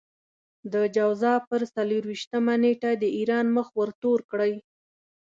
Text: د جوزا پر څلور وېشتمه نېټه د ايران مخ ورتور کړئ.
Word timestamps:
د 0.73 0.75
جوزا 0.95 1.33
پر 1.49 1.61
څلور 1.75 2.03
وېشتمه 2.09 2.55
نېټه 2.63 2.91
د 3.01 3.03
ايران 3.17 3.45
مخ 3.57 3.67
ورتور 3.81 4.19
کړئ. 4.31 4.53